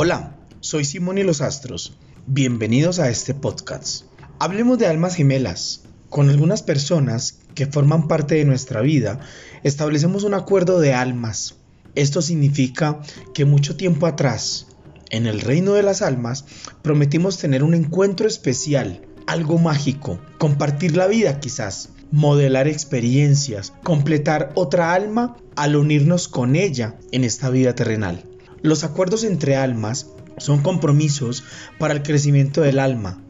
Hola, 0.00 0.36
soy 0.60 0.84
Simón 0.84 1.18
y 1.18 1.24
los 1.24 1.40
Astros. 1.40 1.98
Bienvenidos 2.24 3.00
a 3.00 3.10
este 3.10 3.34
podcast. 3.34 4.04
Hablemos 4.38 4.78
de 4.78 4.86
almas 4.86 5.16
gemelas. 5.16 5.82
Con 6.08 6.30
algunas 6.30 6.62
personas 6.62 7.40
que 7.56 7.66
forman 7.66 8.06
parte 8.06 8.36
de 8.36 8.44
nuestra 8.44 8.80
vida, 8.80 9.18
establecemos 9.64 10.22
un 10.22 10.34
acuerdo 10.34 10.78
de 10.78 10.94
almas 10.94 11.56
esto 11.96 12.22
significa 12.22 13.00
que 13.34 13.44
mucho 13.44 13.76
tiempo 13.76 14.06
atrás, 14.06 14.68
en 15.10 15.26
el 15.26 15.40
reino 15.40 15.72
de 15.72 15.82
las 15.82 16.00
almas, 16.00 16.44
prometimos 16.80 17.38
tener 17.38 17.64
un 17.64 17.74
encuentro 17.74 18.28
especial, 18.28 19.02
algo 19.26 19.58
mágico, 19.58 20.20
compartir 20.38 20.96
la 20.96 21.08
vida 21.08 21.40
quizás, 21.40 21.88
modelar 22.12 22.68
experiencias, 22.68 23.72
completar 23.82 24.52
otra 24.54 24.94
alma 24.94 25.36
al 25.56 25.74
unirnos 25.74 26.28
con 26.28 26.54
ella 26.54 26.94
en 27.10 27.24
esta 27.24 27.50
vida 27.50 27.74
terrenal. 27.74 28.27
Los 28.62 28.84
acuerdos 28.84 29.24
entre 29.24 29.56
almas 29.56 30.08
son 30.38 30.62
compromisos 30.62 31.44
para 31.78 31.94
el 31.94 32.02
crecimiento 32.02 32.60
del 32.60 32.78
alma, 32.78 33.22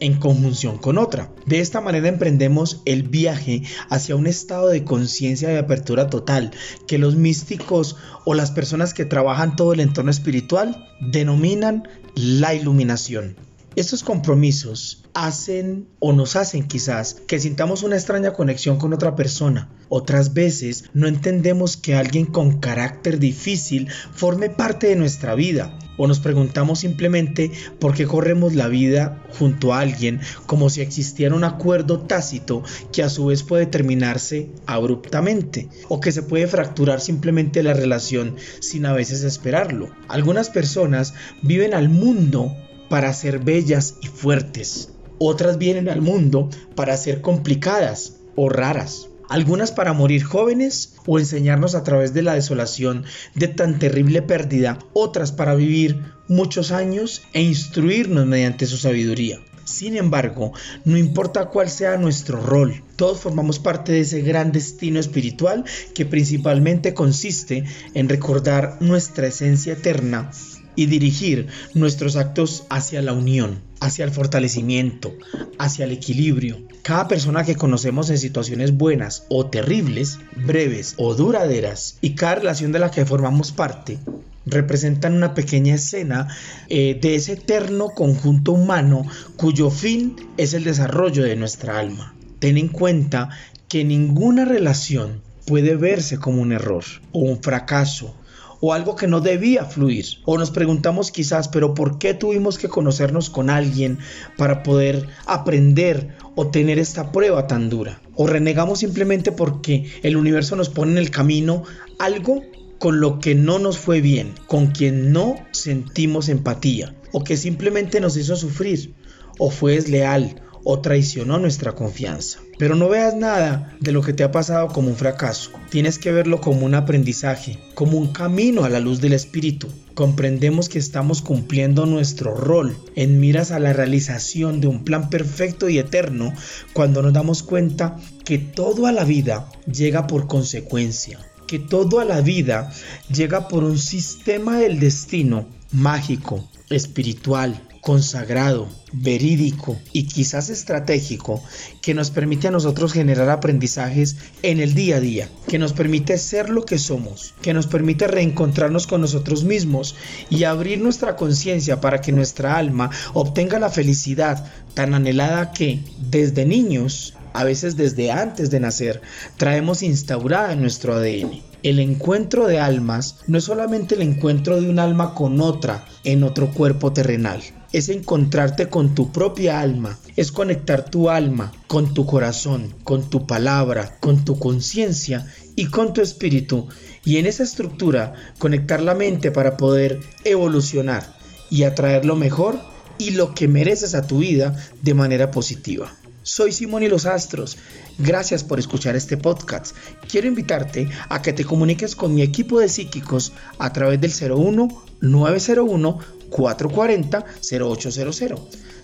en 0.00 0.18
conjunción 0.18 0.78
con 0.78 0.98
otra. 0.98 1.30
De 1.46 1.60
esta 1.60 1.80
manera 1.80 2.08
emprendemos 2.08 2.82
el 2.84 3.02
viaje 3.02 3.62
hacia 3.88 4.16
un 4.16 4.26
estado 4.26 4.68
de 4.68 4.84
conciencia 4.84 5.48
de 5.48 5.58
apertura 5.58 6.08
total 6.08 6.52
que 6.86 6.98
los 6.98 7.16
místicos 7.16 7.96
o 8.24 8.34
las 8.34 8.50
personas 8.50 8.94
que 8.94 9.04
trabajan 9.04 9.56
todo 9.56 9.72
el 9.72 9.80
entorno 9.80 10.10
espiritual 10.10 10.88
denominan 11.00 11.88
la 12.14 12.54
iluminación. 12.54 13.47
Estos 13.78 14.02
compromisos 14.02 15.04
hacen 15.14 15.86
o 16.00 16.12
nos 16.12 16.34
hacen 16.34 16.66
quizás 16.66 17.14
que 17.28 17.38
sintamos 17.38 17.84
una 17.84 17.94
extraña 17.94 18.32
conexión 18.32 18.76
con 18.76 18.92
otra 18.92 19.14
persona. 19.14 19.68
Otras 19.88 20.34
veces 20.34 20.86
no 20.94 21.06
entendemos 21.06 21.76
que 21.76 21.94
alguien 21.94 22.26
con 22.26 22.58
carácter 22.58 23.20
difícil 23.20 23.86
forme 24.12 24.50
parte 24.50 24.88
de 24.88 24.96
nuestra 24.96 25.36
vida. 25.36 25.78
O 25.96 26.08
nos 26.08 26.18
preguntamos 26.18 26.80
simplemente 26.80 27.52
por 27.78 27.94
qué 27.94 28.04
corremos 28.04 28.56
la 28.56 28.66
vida 28.66 29.24
junto 29.38 29.72
a 29.72 29.78
alguien 29.78 30.18
como 30.46 30.70
si 30.70 30.80
existiera 30.80 31.36
un 31.36 31.44
acuerdo 31.44 32.00
tácito 32.00 32.64
que 32.92 33.04
a 33.04 33.08
su 33.08 33.26
vez 33.26 33.44
puede 33.44 33.66
terminarse 33.66 34.50
abruptamente 34.66 35.68
o 35.88 36.00
que 36.00 36.10
se 36.10 36.24
puede 36.24 36.48
fracturar 36.48 37.00
simplemente 37.00 37.62
la 37.62 37.74
relación 37.74 38.34
sin 38.58 38.86
a 38.86 38.92
veces 38.92 39.22
esperarlo. 39.22 39.94
Algunas 40.08 40.50
personas 40.50 41.14
viven 41.42 41.74
al 41.74 41.88
mundo 41.88 42.56
para 42.88 43.12
ser 43.12 43.38
bellas 43.38 43.96
y 44.00 44.06
fuertes. 44.06 44.90
Otras 45.18 45.58
vienen 45.58 45.88
al 45.88 46.00
mundo 46.00 46.48
para 46.74 46.96
ser 46.96 47.20
complicadas 47.20 48.14
o 48.36 48.48
raras. 48.48 49.08
Algunas 49.28 49.72
para 49.72 49.92
morir 49.92 50.22
jóvenes 50.22 50.94
o 51.04 51.18
enseñarnos 51.18 51.74
a 51.74 51.84
través 51.84 52.14
de 52.14 52.22
la 52.22 52.34
desolación 52.34 53.04
de 53.34 53.48
tan 53.48 53.78
terrible 53.78 54.22
pérdida. 54.22 54.78
Otras 54.94 55.32
para 55.32 55.54
vivir 55.54 56.02
muchos 56.28 56.72
años 56.72 57.22
e 57.34 57.42
instruirnos 57.42 58.26
mediante 58.26 58.66
su 58.66 58.78
sabiduría. 58.78 59.40
Sin 59.64 59.98
embargo, 59.98 60.54
no 60.86 60.96
importa 60.96 61.50
cuál 61.50 61.68
sea 61.68 61.98
nuestro 61.98 62.40
rol, 62.40 62.82
todos 62.96 63.20
formamos 63.20 63.58
parte 63.58 63.92
de 63.92 64.00
ese 64.00 64.22
gran 64.22 64.50
destino 64.50 64.98
espiritual 64.98 65.64
que 65.94 66.06
principalmente 66.06 66.94
consiste 66.94 67.64
en 67.92 68.08
recordar 68.08 68.78
nuestra 68.80 69.26
esencia 69.26 69.74
eterna 69.74 70.30
y 70.78 70.86
dirigir 70.86 71.48
nuestros 71.74 72.14
actos 72.14 72.62
hacia 72.70 73.02
la 73.02 73.12
unión, 73.12 73.58
hacia 73.80 74.04
el 74.04 74.12
fortalecimiento, 74.12 75.12
hacia 75.58 75.86
el 75.86 75.90
equilibrio. 75.90 76.62
Cada 76.82 77.08
persona 77.08 77.42
que 77.42 77.56
conocemos 77.56 78.10
en 78.10 78.18
situaciones 78.18 78.76
buenas 78.76 79.24
o 79.28 79.46
terribles, 79.46 80.20
breves 80.36 80.94
o 80.96 81.16
duraderas, 81.16 81.98
y 82.00 82.14
cada 82.14 82.36
relación 82.36 82.70
de 82.70 82.78
la 82.78 82.92
que 82.92 83.04
formamos 83.04 83.50
parte, 83.50 83.98
representan 84.46 85.14
una 85.14 85.34
pequeña 85.34 85.74
escena 85.74 86.28
eh, 86.68 86.96
de 87.02 87.16
ese 87.16 87.32
eterno 87.32 87.88
conjunto 87.88 88.52
humano 88.52 89.04
cuyo 89.34 89.70
fin 89.70 90.14
es 90.36 90.54
el 90.54 90.62
desarrollo 90.62 91.24
de 91.24 91.34
nuestra 91.34 91.80
alma. 91.80 92.14
Ten 92.38 92.56
en 92.56 92.68
cuenta 92.68 93.30
que 93.66 93.82
ninguna 93.82 94.44
relación 94.44 95.22
puede 95.44 95.74
verse 95.74 96.18
como 96.18 96.40
un 96.40 96.52
error 96.52 96.84
o 97.10 97.18
un 97.18 97.42
fracaso 97.42 98.14
o 98.60 98.72
algo 98.72 98.96
que 98.96 99.06
no 99.06 99.20
debía 99.20 99.64
fluir. 99.64 100.06
O 100.24 100.38
nos 100.38 100.50
preguntamos 100.50 101.10
quizás, 101.10 101.48
pero 101.48 101.74
¿por 101.74 101.98
qué 101.98 102.14
tuvimos 102.14 102.58
que 102.58 102.68
conocernos 102.68 103.30
con 103.30 103.50
alguien 103.50 103.98
para 104.36 104.62
poder 104.62 105.06
aprender 105.26 106.16
o 106.34 106.48
tener 106.48 106.78
esta 106.78 107.12
prueba 107.12 107.46
tan 107.46 107.68
dura? 107.68 108.00
O 108.14 108.26
renegamos 108.26 108.80
simplemente 108.80 109.32
porque 109.32 109.90
el 110.02 110.16
universo 110.16 110.56
nos 110.56 110.68
pone 110.68 110.92
en 110.92 110.98
el 110.98 111.10
camino 111.10 111.64
algo 111.98 112.42
con 112.78 113.00
lo 113.00 113.18
que 113.18 113.34
no 113.34 113.58
nos 113.58 113.78
fue 113.78 114.00
bien, 114.00 114.34
con 114.46 114.68
quien 114.68 115.12
no 115.12 115.34
sentimos 115.50 116.28
empatía, 116.28 116.94
o 117.12 117.24
que 117.24 117.36
simplemente 117.36 118.00
nos 118.00 118.16
hizo 118.16 118.36
sufrir, 118.36 118.94
o 119.38 119.50
fue 119.50 119.74
desleal, 119.74 120.40
o 120.70 120.80
traicionó 120.80 121.38
nuestra 121.38 121.72
confianza. 121.72 122.40
Pero 122.58 122.74
no 122.74 122.90
veas 122.90 123.16
nada 123.16 123.74
de 123.80 123.90
lo 123.90 124.02
que 124.02 124.12
te 124.12 124.22
ha 124.22 124.30
pasado 124.30 124.68
como 124.68 124.88
un 124.88 124.96
fracaso. 124.96 125.50
Tienes 125.70 125.98
que 125.98 126.12
verlo 126.12 126.42
como 126.42 126.66
un 126.66 126.74
aprendizaje, 126.74 127.58
como 127.72 127.96
un 127.96 128.08
camino 128.08 128.64
a 128.64 128.68
la 128.68 128.78
luz 128.78 129.00
del 129.00 129.14
espíritu. 129.14 129.68
Comprendemos 129.94 130.68
que 130.68 130.78
estamos 130.78 131.22
cumpliendo 131.22 131.86
nuestro 131.86 132.34
rol 132.34 132.76
en 132.96 133.18
miras 133.18 133.50
a 133.50 133.60
la 133.60 133.72
realización 133.72 134.60
de 134.60 134.66
un 134.66 134.84
plan 134.84 135.08
perfecto 135.08 135.70
y 135.70 135.78
eterno 135.78 136.34
cuando 136.74 137.00
nos 137.00 137.14
damos 137.14 137.42
cuenta 137.42 137.96
que 138.26 138.36
todo 138.36 138.84
a 138.84 138.92
la 138.92 139.04
vida 139.04 139.48
llega 139.72 140.06
por 140.06 140.26
consecuencia, 140.26 141.18
que 141.46 141.58
todo 141.58 141.98
a 141.98 142.04
la 142.04 142.20
vida 142.20 142.70
llega 143.10 143.48
por 143.48 143.64
un 143.64 143.78
sistema 143.78 144.58
del 144.58 144.80
destino 144.80 145.48
mágico, 145.72 146.46
espiritual, 146.68 147.67
consagrado, 147.80 148.68
verídico 148.92 149.76
y 149.92 150.04
quizás 150.04 150.48
estratégico 150.50 151.42
que 151.82 151.94
nos 151.94 152.10
permite 152.10 152.48
a 152.48 152.50
nosotros 152.50 152.92
generar 152.92 153.28
aprendizajes 153.30 154.16
en 154.42 154.60
el 154.60 154.74
día 154.74 154.96
a 154.96 155.00
día, 155.00 155.28
que 155.46 155.58
nos 155.58 155.72
permite 155.72 156.18
ser 156.18 156.50
lo 156.50 156.64
que 156.64 156.78
somos, 156.78 157.34
que 157.42 157.54
nos 157.54 157.66
permite 157.66 158.06
reencontrarnos 158.06 158.86
con 158.86 159.00
nosotros 159.00 159.44
mismos 159.44 159.94
y 160.30 160.44
abrir 160.44 160.80
nuestra 160.80 161.16
conciencia 161.16 161.80
para 161.80 162.00
que 162.00 162.12
nuestra 162.12 162.56
alma 162.56 162.90
obtenga 163.14 163.58
la 163.58 163.70
felicidad 163.70 164.44
tan 164.74 164.94
anhelada 164.94 165.52
que 165.52 165.80
desde 166.10 166.44
niños, 166.44 167.14
a 167.32 167.44
veces 167.44 167.76
desde 167.76 168.10
antes 168.10 168.50
de 168.50 168.60
nacer, 168.60 169.02
traemos 169.36 169.82
instaurada 169.82 170.52
en 170.52 170.60
nuestro 170.60 170.94
ADN. 170.94 171.42
El 171.62 171.80
encuentro 171.80 172.46
de 172.46 172.60
almas 172.60 173.16
no 173.26 173.38
es 173.38 173.44
solamente 173.44 173.96
el 173.96 174.02
encuentro 174.02 174.60
de 174.60 174.70
un 174.70 174.78
alma 174.78 175.14
con 175.14 175.40
otra 175.40 175.84
en 176.04 176.22
otro 176.22 176.52
cuerpo 176.52 176.92
terrenal, 176.92 177.42
es 177.72 177.88
encontrarte 177.88 178.68
con 178.68 178.94
tu 178.94 179.12
propia 179.12 179.60
alma, 179.60 179.98
es 180.16 180.32
conectar 180.32 180.90
tu 180.90 181.10
alma 181.10 181.52
con 181.66 181.94
tu 181.94 182.06
corazón, 182.06 182.74
con 182.84 183.08
tu 183.10 183.26
palabra, 183.26 183.98
con 184.00 184.24
tu 184.24 184.38
conciencia 184.38 185.26
y 185.56 185.66
con 185.66 185.92
tu 185.92 186.00
espíritu. 186.00 186.68
Y 187.04 187.18
en 187.18 187.26
esa 187.26 187.42
estructura 187.42 188.14
conectar 188.38 188.80
la 188.80 188.94
mente 188.94 189.30
para 189.30 189.56
poder 189.56 190.00
evolucionar 190.24 191.16
y 191.50 191.62
atraer 191.62 192.04
lo 192.04 192.16
mejor 192.16 192.58
y 192.98 193.10
lo 193.10 193.34
que 193.34 193.48
mereces 193.48 193.94
a 193.94 194.06
tu 194.06 194.18
vida 194.18 194.56
de 194.82 194.94
manera 194.94 195.30
positiva. 195.30 195.94
Soy 196.22 196.52
Simón 196.52 196.82
y 196.82 196.88
los 196.88 197.06
Astros. 197.06 197.56
Gracias 197.96 198.44
por 198.44 198.58
escuchar 198.58 198.96
este 198.96 199.16
podcast. 199.16 199.74
Quiero 200.10 200.28
invitarte 200.28 200.88
a 201.08 201.22
que 201.22 201.32
te 201.32 201.44
comuniques 201.44 201.96
con 201.96 202.14
mi 202.14 202.20
equipo 202.20 202.60
de 202.60 202.68
psíquicos 202.68 203.32
a 203.58 203.72
través 203.72 204.00
del 204.00 204.12
01 204.32 204.68
901 205.00 205.98
440 206.30 207.24
0800. 207.50 208.40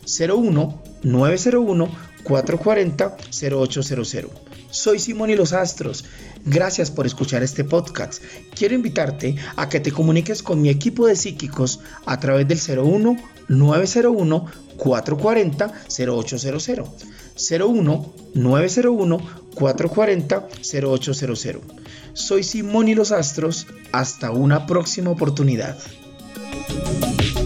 01 0.06 0.82
901 1.02 1.90
440 2.24 3.16
0800. 3.30 4.30
Soy 4.70 4.98
Simón 4.98 5.30
y 5.30 5.36
los 5.36 5.52
Astros. 5.52 6.04
Gracias 6.44 6.90
por 6.90 7.06
escuchar 7.06 7.42
este 7.42 7.64
podcast. 7.64 8.22
Quiero 8.54 8.74
invitarte 8.74 9.36
a 9.56 9.68
que 9.68 9.80
te 9.80 9.92
comuniques 9.92 10.42
con 10.42 10.60
mi 10.60 10.68
equipo 10.68 11.06
de 11.06 11.16
psíquicos 11.16 11.80
a 12.06 12.18
través 12.18 12.48
del 12.48 12.78
01 12.78 13.16
901 13.48 14.46
440 14.76 15.72
0800. 15.88 16.88
01 17.60 18.14
901 18.34 19.18
440 19.54 20.48
0800. 20.82 21.62
Soy 22.14 22.42
Simón 22.42 22.88
y 22.88 22.94
los 22.94 23.12
Astros. 23.12 23.66
Hasta 23.92 24.32
una 24.32 24.66
próxima 24.66 25.10
oportunidad. 25.10 25.78
Thank 26.66 27.38
you. 27.38 27.43